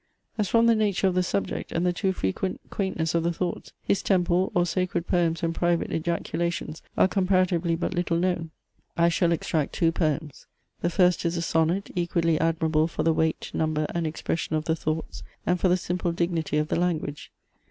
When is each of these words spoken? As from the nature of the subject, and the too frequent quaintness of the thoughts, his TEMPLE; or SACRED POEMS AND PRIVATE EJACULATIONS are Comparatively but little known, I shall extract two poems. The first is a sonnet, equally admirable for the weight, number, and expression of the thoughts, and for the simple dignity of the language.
As 0.35 0.49
from 0.49 0.65
the 0.65 0.73
nature 0.73 1.05
of 1.05 1.13
the 1.13 1.21
subject, 1.21 1.71
and 1.71 1.85
the 1.85 1.93
too 1.93 2.11
frequent 2.11 2.59
quaintness 2.71 3.13
of 3.13 3.21
the 3.21 3.31
thoughts, 3.31 3.71
his 3.83 4.01
TEMPLE; 4.01 4.51
or 4.55 4.65
SACRED 4.65 5.05
POEMS 5.05 5.43
AND 5.43 5.53
PRIVATE 5.53 5.91
EJACULATIONS 5.91 6.81
are 6.97 7.07
Comparatively 7.07 7.75
but 7.75 7.93
little 7.93 8.17
known, 8.17 8.49
I 8.97 9.09
shall 9.09 9.31
extract 9.31 9.73
two 9.73 9.91
poems. 9.91 10.47
The 10.81 10.89
first 10.89 11.23
is 11.23 11.37
a 11.37 11.41
sonnet, 11.43 11.91
equally 11.95 12.39
admirable 12.39 12.87
for 12.87 13.03
the 13.03 13.13
weight, 13.13 13.51
number, 13.53 13.85
and 13.93 14.07
expression 14.07 14.55
of 14.55 14.65
the 14.65 14.75
thoughts, 14.75 15.21
and 15.45 15.59
for 15.59 15.67
the 15.67 15.77
simple 15.77 16.11
dignity 16.11 16.57
of 16.57 16.69
the 16.69 16.79
language. 16.79 17.31